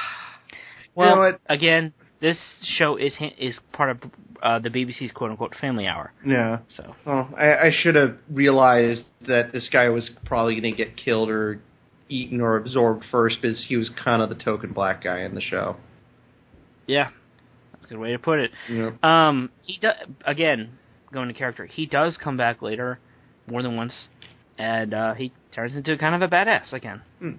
[0.96, 2.36] Well, you know again, this
[2.78, 3.98] show is is part of
[4.40, 6.12] uh, the BBC's quote unquote family hour.
[6.24, 6.58] Yeah.
[6.76, 10.96] So, Well, I, I should have realized that this guy was probably going to get
[10.96, 11.60] killed or
[12.08, 15.40] eaten or absorbed first because he was kind of the token black guy in the
[15.40, 15.76] show.
[16.86, 17.10] yeah,
[17.85, 18.51] that's a good way to put it.
[18.68, 18.92] Know?
[19.03, 19.94] Um, he does
[20.25, 20.79] again
[21.12, 21.66] going to character.
[21.66, 22.99] He does come back later,
[23.47, 23.92] more than once,
[24.59, 27.03] and uh, he turns into kind of a badass again.
[27.18, 27.33] Hmm.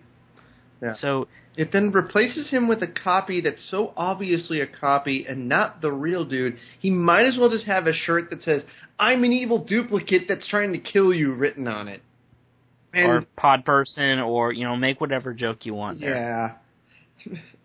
[0.81, 0.93] Yeah.
[0.99, 1.27] So
[1.57, 5.91] It then replaces him with a copy that's so obviously a copy and not the
[5.91, 6.57] real dude.
[6.79, 8.63] He might as well just have a shirt that says,
[8.99, 12.01] I'm an evil duplicate that's trying to kill you written on it.
[12.93, 15.99] And or pod person, or you know, make whatever joke you want.
[15.99, 16.15] There.
[16.15, 16.55] Yeah.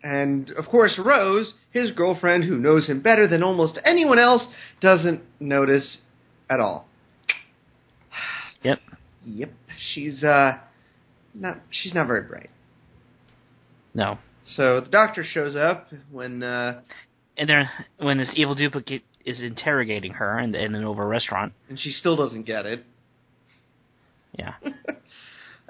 [0.03, 4.43] And of course, Rose, his girlfriend, who knows him better than almost anyone else,
[4.81, 5.99] doesn't notice
[6.49, 6.87] at all.
[8.63, 8.79] Yep.
[9.25, 9.51] Yep.
[9.93, 10.57] She's uh
[11.33, 12.49] not she's not very bright.
[13.93, 14.17] No.
[14.55, 16.81] So the doctor shows up when uh
[17.37, 21.79] And then when this evil duplicate is interrogating her in, in an over restaurant, and
[21.79, 22.83] she still doesn't get it.
[24.37, 24.53] yeah,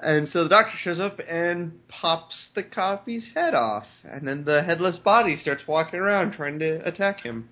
[0.02, 4.62] And so the doctor shows up and pops the copy's head off, and then the
[4.62, 7.48] headless body starts walking around trying to attack him.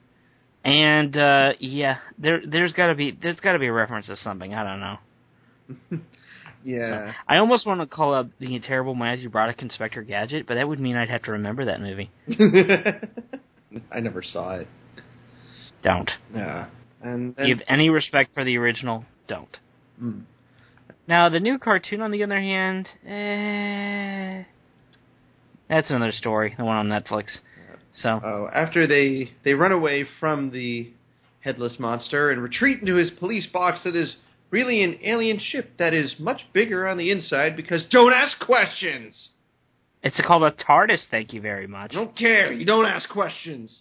[0.64, 4.16] and uh yeah, there there's got to be there's got to be a reference to
[4.16, 4.52] something.
[4.52, 6.00] I don't know.
[6.62, 7.12] Yeah.
[7.26, 10.78] I almost want to call up the terrible Matthew Broderick Inspector Gadget, but that would
[10.78, 12.10] mean I'd have to remember that movie.
[13.90, 14.68] I never saw it.
[15.82, 16.10] Don't.
[16.34, 16.66] Yeah.
[17.02, 19.06] And, and Give any respect for the original.
[19.26, 19.56] Don't.
[20.02, 20.24] Mm.
[21.08, 24.44] Now the new cartoon, on the other hand, eh,
[25.68, 26.54] that's another story.
[26.56, 27.26] The one on Netflix.
[28.02, 30.90] So Oh, after they they run away from the
[31.40, 34.14] headless monster and retreat into his police box that is
[34.50, 39.28] really an alien ship that is much bigger on the inside because don't ask questions.
[40.02, 41.02] it's called a TARDIS.
[41.10, 41.90] Thank you very much.
[41.92, 42.52] I don't care.
[42.52, 43.76] You don't ask questions.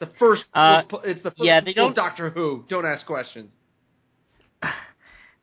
[0.00, 2.64] The first Uh, it's the first yeah, they don't- Doctor Who.
[2.68, 3.50] Don't ask questions.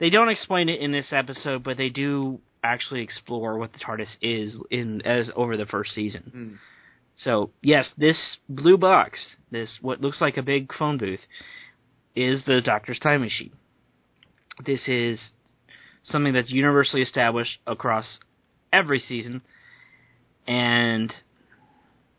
[0.02, 4.18] They don't explain it in this episode, but they do actually explore what the TARDIS
[4.20, 6.24] is in as over the first season.
[6.34, 6.54] Hmm.
[7.18, 8.18] So yes, this
[8.50, 9.20] blue box,
[9.52, 11.20] this what looks like a big phone booth,
[12.16, 13.52] is the Doctor's time machine.
[14.66, 15.20] This is
[16.02, 18.18] something that's universally established across
[18.74, 19.44] every season,
[20.48, 21.14] and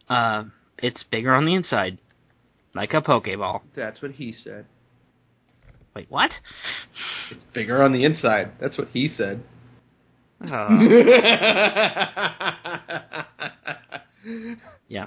[0.08, 0.44] uh,
[0.78, 1.98] it's bigger on the inside,
[2.76, 3.62] like a Pokeball.
[3.74, 4.66] That's what he said.
[5.94, 6.30] Wait, what?
[7.30, 8.52] It's bigger on the inside.
[8.60, 9.42] That's what he said.
[10.40, 10.68] Uh,
[14.88, 15.06] yeah.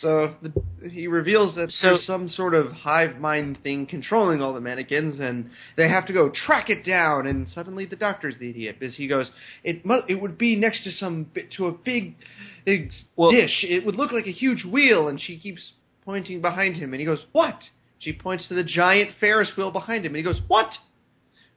[0.00, 4.54] So the, he reveals that So- there's some sort of hive mind thing controlling all
[4.54, 7.26] the mannequins, and they have to go track it down.
[7.26, 9.30] And suddenly, the doctor's the idiot because he goes,
[9.62, 12.16] "It mu- it would be next to some bit to a big,
[12.64, 13.64] big Well- dish.
[13.64, 15.72] It would look like a huge wheel." And she keeps
[16.04, 17.62] pointing behind him, and he goes, "What?"
[17.98, 20.70] She points to the giant Ferris wheel behind him, and he goes, "What?"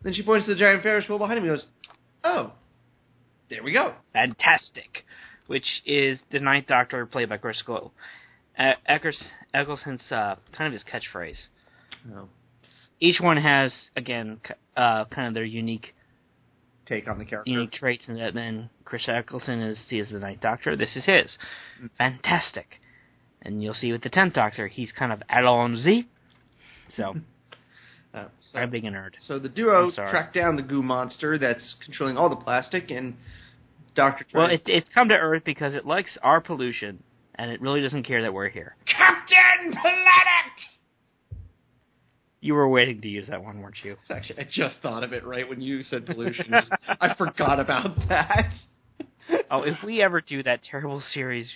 [0.03, 1.67] Then she points to the giant Ferris wheel behind him, and he goes,
[2.23, 2.53] "Oh,
[3.49, 5.05] there we go." fantastic,
[5.47, 7.61] which is the Ninth Doctor played by Chris.
[7.67, 9.21] Uh, Eccles,
[9.53, 11.37] Eccleston's uh, kind of his catchphrase.
[12.15, 12.29] Oh.
[12.99, 14.39] Each one has again
[14.75, 15.93] uh, kind of their unique
[16.87, 17.51] Take on the character.
[17.51, 20.75] unique traits, and that then Chris Eccleston is he is the Ninth Doctor.
[20.75, 21.37] This is his.
[21.97, 22.79] Fantastic,
[23.41, 26.05] and you'll see with the Tenth Doctor, he's kind of allons-y.
[26.95, 27.15] So
[28.13, 29.11] Oh, so- I'm being a nerd.
[29.27, 33.15] So the duo I'm track down the goo monster that's controlling all the plastic, and
[33.95, 37.01] Doctor Well, it's it's come to Earth because it likes our pollution,
[37.35, 38.75] and it really doesn't care that we're here.
[38.85, 40.03] Captain Planet.
[42.39, 43.95] You were waiting to use that one, weren't you?
[44.11, 46.53] Actually, I just thought of it right when you said pollution.
[47.01, 48.51] I forgot about that.
[49.51, 51.49] Oh, if we ever do that terrible series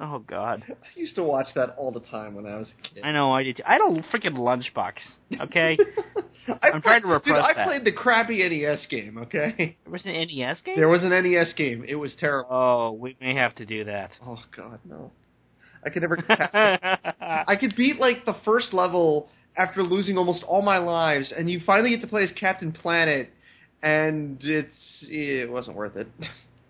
[0.00, 0.62] Oh God.
[0.68, 3.02] I used to watch that all the time when I was a kid.
[3.04, 3.56] I know I did.
[3.58, 3.62] Too.
[3.66, 4.94] I had a freaking lunchbox.
[5.40, 5.76] Okay,
[6.62, 7.66] I'm trying to played- dude, I that.
[7.66, 9.18] played the crappy NES game.
[9.18, 10.76] Okay, there was an NES game.
[10.76, 11.84] there was an NES game.
[11.86, 12.48] It was terrible.
[12.52, 14.10] Oh, we may have to do that.
[14.26, 15.10] Oh God, no!
[15.84, 16.16] I could never.
[16.16, 17.14] get past it.
[17.20, 21.60] I could beat like the first level after losing almost all my lives, and you
[21.64, 23.30] finally get to play as Captain Planet,
[23.82, 26.08] and it's it wasn't worth it.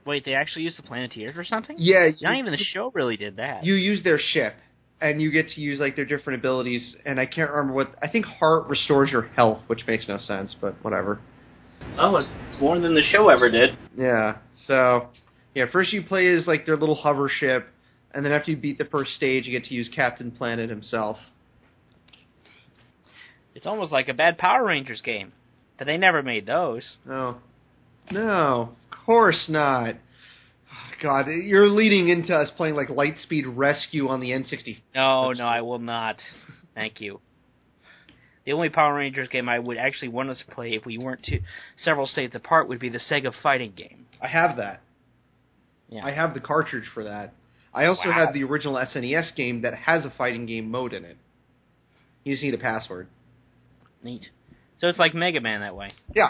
[0.07, 1.77] Wait, they actually used the Planeteers or something?
[1.79, 3.65] yeah, you, Not even the show really did that.
[3.65, 4.55] you use their ship,
[5.01, 6.95] and you get to use like their different abilities.
[7.07, 7.95] And I can't remember what.
[8.03, 11.21] I think Heart restores your health, which makes no sense, but whatever.
[11.99, 13.77] oh, it's more than the show ever did.
[13.97, 14.37] Yeah.
[14.67, 15.09] So,
[15.55, 17.67] yeah, first you play as like their little hover ship,
[18.13, 21.17] and then after you beat the first stage, you get to use Captain Planet himself.
[23.55, 25.33] It's almost like a bad Power Rangers game,
[25.79, 26.83] but they never made those.
[27.07, 27.37] No.
[28.11, 29.97] No, of course not.
[31.03, 34.79] God, you're leading into us playing like Lightspeed Rescue on the N60.
[34.95, 36.17] No, That's no, I will not.
[36.75, 37.21] Thank you.
[38.47, 41.23] The only Power Rangers game I would actually want us to play if we weren't
[41.25, 41.41] too,
[41.83, 44.07] several states apart would be the Sega fighting game.
[44.23, 44.81] I have that.
[45.89, 46.05] Yeah.
[46.05, 47.33] I have the cartridge for that.
[47.73, 48.13] I also Wow.
[48.27, 51.17] have the original SNES game that has a fighting game mode in it.
[52.23, 53.09] You just need a password.
[54.03, 54.29] Neat.
[54.79, 55.91] So it's like Mega Man that way.
[56.15, 56.29] Yeah,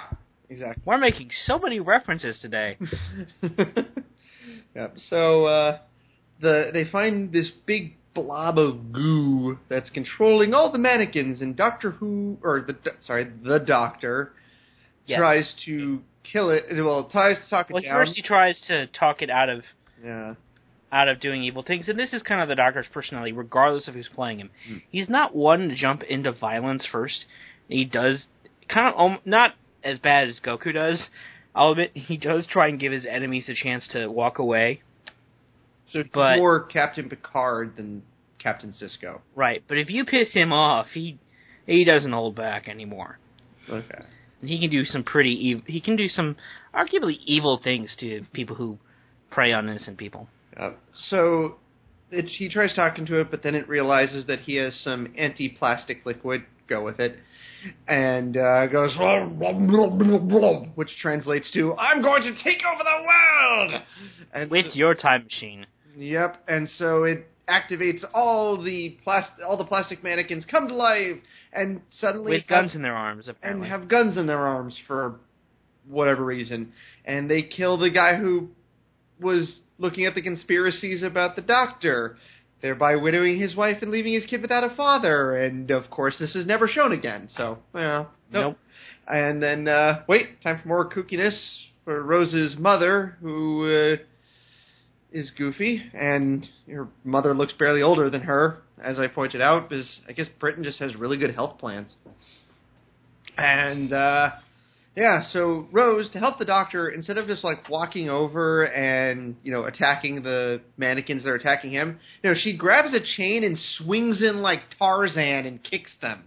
[0.49, 0.83] exactly.
[0.87, 2.77] We're making so many references today.
[4.75, 4.95] yep.
[5.09, 5.79] So uh,
[6.41, 11.91] the they find this big blob of goo that's controlling all the mannequins, and Doctor
[11.93, 12.77] Who or the
[13.07, 14.33] sorry the Doctor
[15.07, 15.19] Yes.
[15.19, 16.01] tries to
[16.33, 16.65] kill it.
[16.73, 17.93] Well, tries to talk it Well, down.
[17.93, 19.65] first he tries to talk it out of
[20.03, 20.35] yeah.
[20.91, 23.93] out of doing evil things, and this is kind of the Doctor's personality, regardless of
[23.93, 24.51] who's playing him.
[24.67, 24.77] Hmm.
[24.91, 27.27] He's not one to jump into violence first.
[27.69, 28.25] He does
[28.69, 29.51] kind of um, not
[29.85, 31.09] as bad as Goku does.
[31.55, 34.81] I'll admit he does try and give his enemies a chance to walk away.
[35.93, 38.03] So he's But- more Captain Picard than
[38.39, 39.21] Captain Sisko.
[39.35, 41.19] Right, but if you piss him off, he
[41.67, 43.19] he doesn't hold back anymore.
[43.71, 44.03] Okay.
[44.43, 46.37] He can do some pretty ev- he can do some
[46.75, 48.79] arguably evil things to people who
[49.31, 50.29] prey on innocent people.
[50.57, 50.73] Uh,
[51.09, 51.57] so
[52.11, 56.05] it, he tries talking to it, but then it realizes that he has some anti-plastic
[56.05, 56.43] liquid.
[56.67, 57.19] Go with it,
[57.89, 58.97] and uh, goes,
[60.75, 63.83] which translates to "I'm going to take over the world."
[64.33, 65.67] And With so- your time machine.
[65.97, 71.19] Yep, and so it activates all the plastic, all the plastic mannequins come to life,
[71.53, 75.21] and suddenly With have- guns in their arms, and have guns in their arms for
[75.89, 76.73] whatever reason,
[77.05, 78.49] and they kill the guy who
[79.21, 82.17] was looking at the conspiracies about the doctor,
[82.65, 85.35] thereby widowing his wife and leaving his kid without a father.
[85.35, 87.29] And of course, this is never shown again.
[87.37, 88.59] So, well, Nope.
[89.07, 91.39] And then, uh, wait, time for more kookiness
[91.85, 93.97] for Rose's mother, who uh,
[95.13, 99.99] is goofy, and her mother looks barely older than her, as I pointed out, because
[100.09, 101.95] I guess Britain just has really good health plans.
[103.37, 104.31] And uh
[104.97, 109.53] yeah, so Rose, to help the doctor, instead of just like walking over and, you
[109.53, 113.59] know, attacking the mannequins that are attacking him, you know, she grabs a chain and
[113.79, 116.25] swings in like Tarzan and kicks them.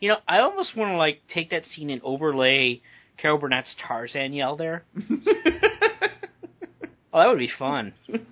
[0.00, 2.82] You know, I almost want to like take that scene and overlay
[3.18, 4.84] Carol Burnett's Tarzan yell there.
[7.12, 7.92] Oh, that would be fun.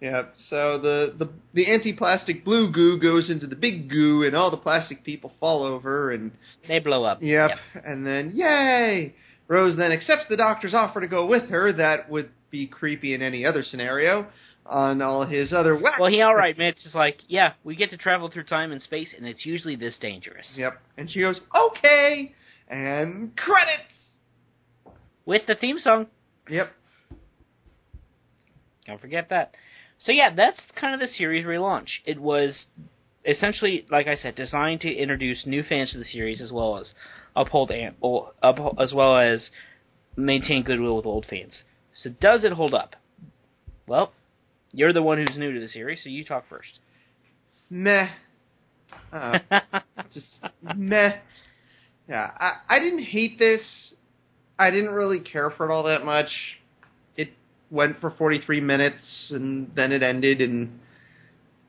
[0.00, 4.50] yeah, so the, the the anti-plastic blue goo goes into the big goo and all
[4.50, 6.32] the plastic people fall over and
[6.66, 7.22] They blow up.
[7.22, 7.50] Yep.
[7.84, 9.14] And then, yay!
[9.48, 11.72] Rose then accepts the doctor's offer to go with her.
[11.72, 14.26] That would be creepy in any other scenario.
[14.68, 16.00] On all his other whack.
[16.00, 18.82] Well, he all right, admits, it's like, yeah, we get to travel through time and
[18.82, 20.44] space, and it's usually this dangerous.
[20.56, 20.82] Yep.
[20.98, 22.34] And she goes, okay!
[22.68, 23.84] And credits!
[25.24, 26.08] With the theme song.
[26.50, 26.66] Yep.
[28.86, 29.54] Don't forget that.
[29.98, 31.88] So yeah, that's kind of the series relaunch.
[32.04, 32.66] It was
[33.24, 36.92] essentially, like I said, designed to introduce new fans to the series as well as
[37.34, 37.72] uphold
[38.42, 39.50] uphold, as well as
[40.16, 41.62] maintain goodwill with old fans.
[42.02, 42.96] So does it hold up?
[43.86, 44.12] Well,
[44.72, 46.80] you're the one who's new to the series, so you talk first.
[47.70, 48.08] Meh.
[49.12, 49.38] Uh,
[50.12, 50.26] just
[50.74, 51.16] meh.
[52.08, 53.62] Yeah, I, I didn't hate this.
[54.58, 56.28] I didn't really care for it all that much.
[57.70, 60.40] Went for 43 minutes and then it ended.
[60.40, 60.80] And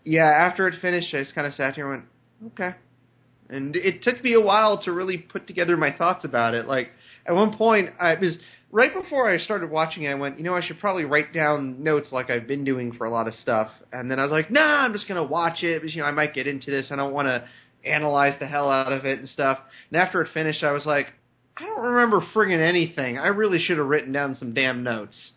[0.03, 2.03] yeah, after it finished, I just kind of sat here and
[2.41, 2.77] went, okay.
[3.49, 6.67] And it took me a while to really put together my thoughts about it.
[6.67, 6.89] Like
[7.25, 8.37] at one point, I was
[8.71, 10.09] right before I started watching it.
[10.09, 13.05] I went, you know, I should probably write down notes like I've been doing for
[13.05, 13.69] a lot of stuff.
[13.91, 16.11] And then I was like, nah, I'm just gonna watch it because you know I
[16.11, 16.87] might get into this.
[16.91, 17.47] I don't want to
[17.85, 19.59] analyze the hell out of it and stuff.
[19.91, 21.07] And after it finished, I was like,
[21.55, 23.17] I don't remember friggin' anything.
[23.17, 25.31] I really should have written down some damn notes.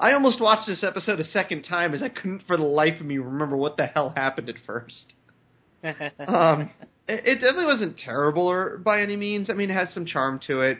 [0.00, 3.06] I almost watched this episode a second time as I couldn't for the life of
[3.06, 5.12] me remember what the hell happened at first.
[5.84, 6.70] um,
[7.06, 9.50] it, it definitely wasn't terrible or by any means.
[9.50, 10.78] I mean, it had some charm to it,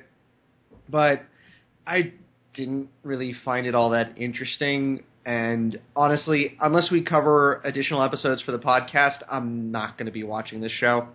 [0.88, 1.22] but
[1.86, 2.12] I
[2.54, 5.04] didn't really find it all that interesting.
[5.24, 10.22] And honestly, unless we cover additional episodes for the podcast, I'm not going to be
[10.22, 11.08] watching this show.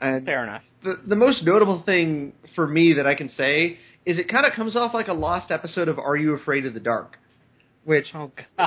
[0.00, 0.62] And Fair enough.
[0.84, 4.54] the the most notable thing for me that I can say is it kind of
[4.54, 7.18] comes off like a lost episode of Are You Afraid of the Dark,
[7.84, 8.32] which Oh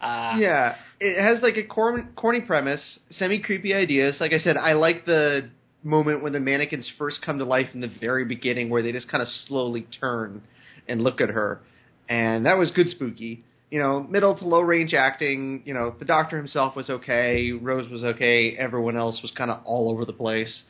[0.00, 2.80] yeah, it has like a corny, corny premise,
[3.10, 4.16] semi creepy ideas.
[4.18, 5.50] Like I said, I like the
[5.82, 9.10] moment when the mannequins first come to life in the very beginning, where they just
[9.10, 10.40] kind of slowly turn
[10.88, 11.60] and look at her,
[12.08, 13.44] and that was good spooky.
[13.70, 15.64] You know, middle to low range acting.
[15.66, 19.62] You know, the doctor himself was okay, Rose was okay, everyone else was kind of
[19.66, 20.62] all over the place,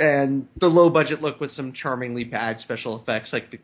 [0.00, 3.58] and the low budget look with some charmingly bad special effects, like the,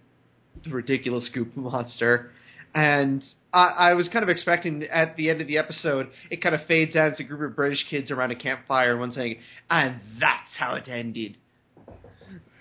[0.65, 2.31] the ridiculous goop monster.
[2.75, 3.23] And
[3.55, 6.67] I, I was kind of expecting at the end of the episode, it kind of
[6.67, 9.39] fades out as a group of British kids around a campfire, and one saying,
[9.71, 11.39] "And that's how it ended."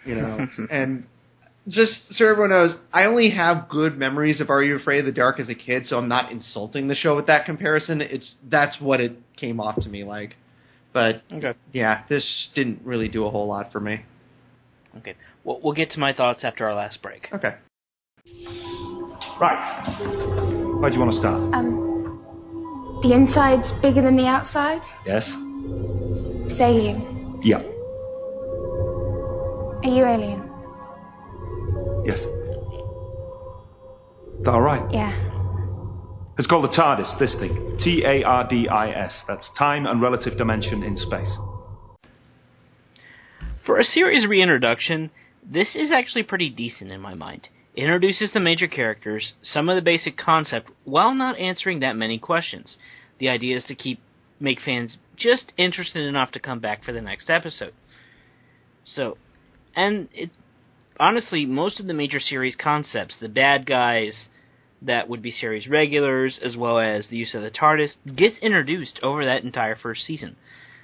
[0.06, 1.06] You know, and
[1.68, 5.12] just so everyone knows, I only have good memories of Are You Afraid of the
[5.12, 8.02] Dark as a kid, so I'm not insulting the show with that comparison.
[8.02, 10.36] It's that's what it came off to me like.
[10.96, 11.54] But okay.
[11.74, 14.06] yeah, this didn't really do a whole lot for me.
[15.00, 15.16] Okay.
[15.44, 17.28] We'll, we'll get to my thoughts after our last break.
[17.34, 17.54] Okay.
[19.38, 19.60] Right.
[20.80, 21.54] Where do you want to start?
[21.54, 24.84] Um, the inside's bigger than the outside?
[25.06, 25.36] Yes.
[25.36, 27.42] It's alien.
[27.44, 27.62] Yeah.
[29.84, 30.50] Are you alien?
[32.06, 32.22] Yes.
[32.22, 32.30] Is
[34.46, 34.90] that all right?
[34.94, 35.35] Yeah.
[36.38, 37.78] It's called the TARDIS, this thing.
[37.78, 39.24] T A R D I S.
[39.24, 41.38] That's time and relative dimension in space.
[43.66, 45.12] For a series reintroduction,
[45.44, 47.48] this is actually pretty decent in my mind.
[47.74, 52.20] It introduces the major characters, some of the basic concept, while not answering that many
[52.20, 52.78] questions.
[53.20, 54.00] The idea is to keep
[54.40, 57.74] make fans just interested enough to come back for the next episode.
[58.84, 59.18] So,
[59.74, 60.32] and it
[61.00, 64.28] honestly, most of the major series concepts, the bad guys
[64.86, 69.00] that would be series regulars, as well as the use of the TARDIS, gets introduced
[69.04, 70.36] over that entire first season.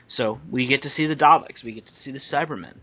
[0.07, 2.75] So we get to see the Daleks, we get to see the Cybermen,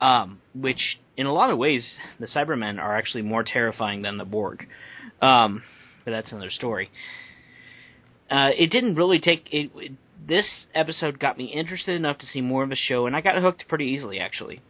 [0.00, 4.24] um, which in a lot of ways the Cybermen are actually more terrifying than the
[4.24, 4.66] Borg.
[5.22, 5.62] Um,
[6.04, 6.90] but that's another story.
[8.30, 9.92] Uh, it didn't really take it, it.
[10.26, 13.40] This episode got me interested enough to see more of the show, and I got
[13.40, 14.60] hooked pretty easily, actually.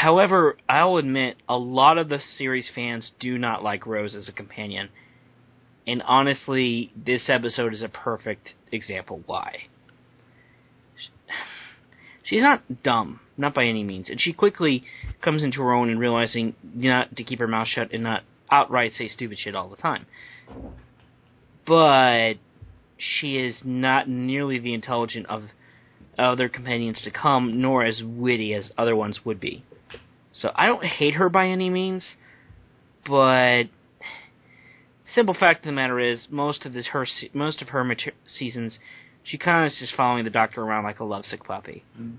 [0.00, 4.32] However, I'll admit a lot of the series fans do not like Rose as a
[4.32, 4.88] companion,
[5.86, 9.64] and honestly, this episode is a perfect example why.
[12.24, 14.84] She's not dumb, not by any means, and she quickly
[15.20, 18.92] comes into her own and realizing not to keep her mouth shut and not outright
[18.96, 20.06] say stupid shit all the time.
[21.66, 22.36] But
[22.96, 25.42] she is not nearly the intelligent of
[26.18, 29.62] other companions to come, nor as witty as other ones would be.
[30.32, 32.04] So I don't hate her by any means,
[33.06, 33.64] but
[35.14, 38.78] simple fact of the matter is, most of this her most of her mater- seasons,
[39.24, 41.84] she kind of is just following the Doctor around like a lovesick puppy.
[42.00, 42.16] Mm-hmm.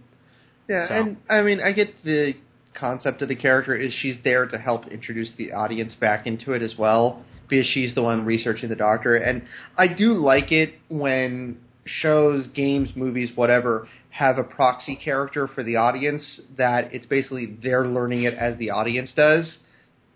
[0.67, 2.35] Yeah, So- and I mean, I get the
[2.73, 6.61] concept of the character is she's there to help introduce the audience back into it
[6.61, 9.15] as well, because she's the one researching the Doctor.
[9.15, 9.43] And
[9.77, 15.75] I do like it when shows, games, movies, whatever, have a proxy character for the
[15.77, 19.57] audience that it's basically they're learning it as the audience does.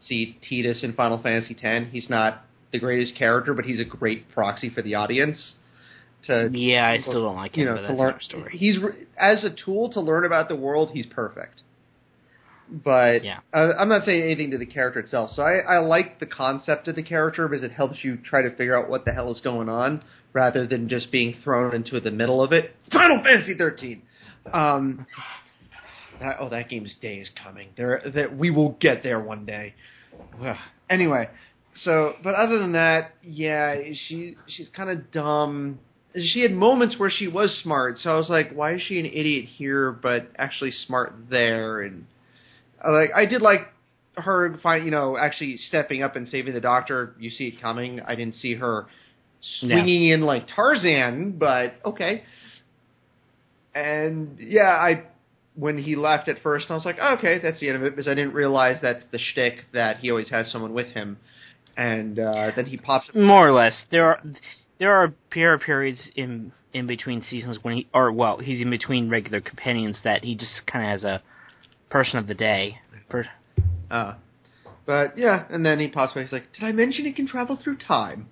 [0.02, 1.88] See Tidus in Final Fantasy X.
[1.92, 5.54] He's not the greatest character, but he's a great proxy for the audience.
[6.28, 8.16] To Yeah, I still don't like him, you know, to learn.
[8.20, 8.58] story.
[8.58, 8.78] He's
[9.20, 10.92] as a tool to learn about the world.
[10.92, 11.62] He's perfect.
[12.70, 13.40] But Yeah.
[13.54, 15.32] uh, I'm not saying anything to the character itself.
[15.32, 18.50] So I, I like the concept of the character because it helps you try to
[18.56, 20.04] figure out what the hell is going on,
[20.36, 22.76] rather than just being thrown into the middle of it.
[22.92, 24.02] Final Fantasy 13.
[24.54, 25.08] Um,
[26.20, 27.70] that, oh, that game's day is coming.
[27.76, 29.74] There, that we will get there one day.
[30.44, 30.56] Ugh.
[30.90, 31.30] Anyway,
[31.84, 33.76] so but other than that, yeah,
[34.08, 35.80] she she's kind of dumb.
[36.16, 39.06] She had moments where she was smart, so I was like, why is she an
[39.06, 41.82] idiot here, but actually smart there?
[41.82, 42.06] And
[42.86, 43.62] uh, like, I did like
[44.16, 47.16] her find, you know, actually stepping up and saving the doctor.
[47.20, 48.00] You see it coming.
[48.02, 48.86] I didn't see her
[49.60, 52.24] swinging in like Tarzan, but okay.
[53.74, 55.04] And yeah, I
[55.56, 57.92] when he left at first, I was like, oh, okay, that's the end of it,
[57.96, 61.18] because I didn't realize that's the shtick that he always has someone with him,
[61.78, 63.10] and uh, then he pops.
[63.10, 63.16] up.
[63.16, 64.22] More or less, there are
[64.80, 69.10] there are per- periods in in between seasons when he, or well, he's in between
[69.10, 71.22] regular companions that he just kind of has a
[71.90, 72.80] person of the day.
[73.10, 73.26] Per,
[73.90, 74.16] Uh,
[74.86, 76.22] But yeah, and then he pops by.
[76.24, 78.28] He's like, "Did I mention it can travel through time?"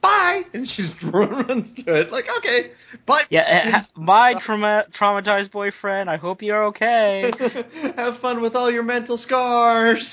[0.00, 2.12] Bye, and she just runs to it.
[2.12, 2.70] Like, okay,
[3.06, 3.22] bye.
[3.30, 6.08] Yeah, my trauma- traumatized boyfriend.
[6.08, 7.32] I hope you're okay.
[7.96, 10.04] Have fun with all your mental scars.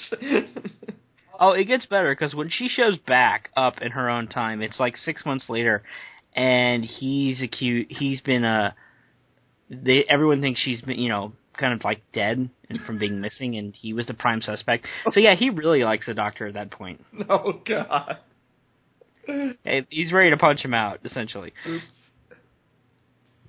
[1.39, 4.79] oh, it gets better because when she shows back up in her own time, it's
[4.79, 5.83] like six months later,
[6.35, 7.87] and he's acute.
[7.89, 8.47] He's been a.
[8.49, 8.71] Uh,
[9.69, 13.55] they everyone thinks she's been you know kind of like dead and from being missing,
[13.55, 14.87] and he was the prime suspect.
[15.11, 17.03] So yeah, he really likes the doctor at that point.
[17.29, 18.17] Oh God.
[19.63, 21.53] Hey, he's ready to punch him out, essentially.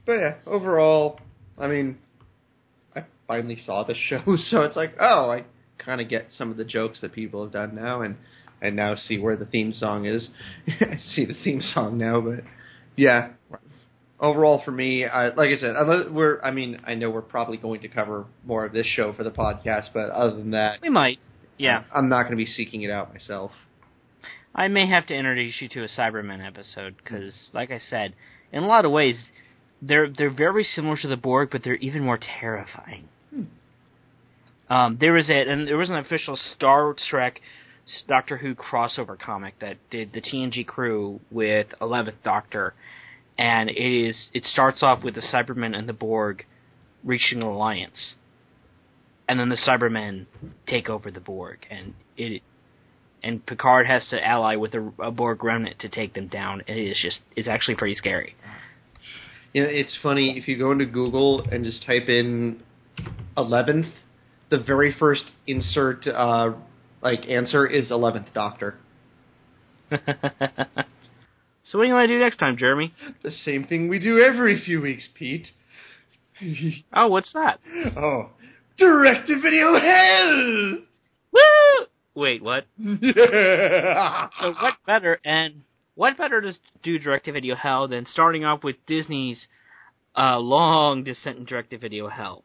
[0.07, 1.20] But yeah, overall,
[1.59, 1.99] I mean,
[2.95, 5.45] I finally saw the show, so it's like, oh, I
[5.79, 8.16] kind of get some of the jokes that people have done now, and
[8.62, 10.29] and now see where the theme song is.
[10.81, 12.45] I see the theme song now, but
[12.97, 13.31] yeah,
[14.20, 15.74] overall for me, I, like I said,
[16.11, 19.24] we're, I mean, I know we're probably going to cover more of this show for
[19.24, 21.18] the podcast, but other than that, we might.
[21.59, 23.51] Yeah, I'm not going to be seeking it out myself.
[24.57, 28.15] I may have to introduce you to a Cybermen episode because, like I said,
[28.51, 29.23] in a lot of ways,
[29.83, 33.07] they're they're very similar to the Borg, but they're even more terrifying.
[33.31, 33.43] Hmm.
[34.71, 37.39] Um, there was a and there was an official Star Trek
[38.09, 42.73] Doctor Who crossover comic that did the TNG crew with Eleventh Doctor,
[43.37, 46.47] and it is it starts off with the Cybermen and the Borg
[47.05, 48.15] reaching an alliance,
[49.29, 50.25] and then the Cybermen
[50.67, 52.43] take over the Borg, and it
[53.27, 56.62] and Picard has to ally with a, a Borg remnant to take them down.
[56.68, 58.37] And it is just it's actually pretty scary.
[59.53, 62.62] You know, it's funny if you go into Google and just type in
[63.37, 63.87] eleventh,
[64.51, 66.53] the very first insert uh,
[67.03, 68.77] like answer is eleventh Doctor.
[69.91, 72.95] so what do you want to do next time, Jeremy?
[73.24, 75.49] The same thing we do every few weeks, Pete.
[76.93, 77.59] oh, what's that?
[77.97, 78.31] Oh,
[78.79, 80.87] direct to video hell.
[82.17, 82.23] Woo!
[82.23, 82.67] Wait, what?
[82.83, 85.62] so what better and
[85.95, 86.53] what better to
[86.83, 89.47] do direct-to-video hell than starting off with Disney's
[90.17, 92.43] uh, long descent in direct-to-video hell,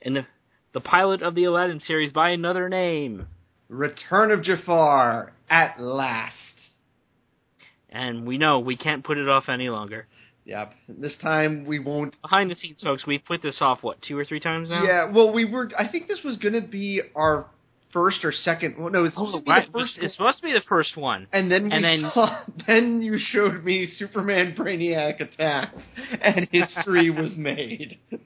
[0.00, 0.26] and the
[0.72, 3.26] the pilot of the Aladdin series by another name,
[3.68, 6.36] Return of Jafar at last.
[7.90, 10.06] And we know we can't put it off any longer.
[10.46, 10.72] Yep.
[10.88, 12.20] This time we won't.
[12.22, 14.82] Behind the scenes, folks, we've put this off what two or three times now.
[14.82, 15.10] Yeah.
[15.10, 15.70] Well, we were.
[15.78, 17.46] I think this was going to be our
[17.92, 18.76] first or second.
[18.78, 20.96] Well, no, it's supposed, oh, to, be the first it's supposed to be the first
[20.96, 21.26] one.
[21.32, 25.74] And then and then saw, then you showed me Superman Brainiac attack,
[26.20, 27.98] and history was made.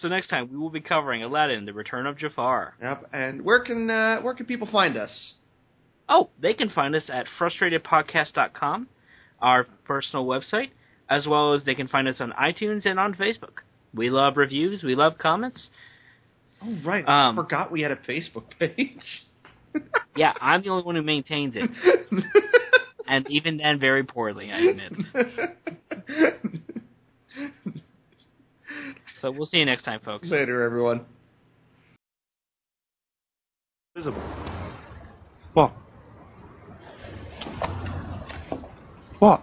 [0.00, 2.74] So next time we will be covering Aladdin: The Return of Jafar.
[2.82, 3.10] Yep.
[3.12, 5.34] And where can uh, where can people find us?
[6.08, 8.88] Oh, they can find us at frustratedpodcast.com,
[9.40, 10.70] our personal website,
[11.08, 13.62] as well as they can find us on iTunes and on Facebook.
[13.94, 14.82] We love reviews.
[14.82, 15.70] We love comments.
[16.64, 19.02] Oh right, um, I forgot we had a Facebook page.
[20.16, 21.68] yeah, I'm the only one who maintains it,
[23.08, 24.92] and even then, very poorly, I admit.
[29.20, 30.30] so we'll see you next time, folks.
[30.30, 31.04] Later, everyone.
[33.96, 34.24] Visible.
[35.54, 35.74] What?
[39.18, 39.42] What?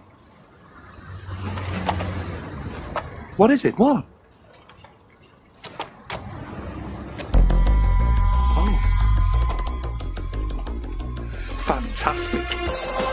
[3.36, 3.78] What is it?
[3.78, 4.04] What?
[11.70, 13.09] Fantastic.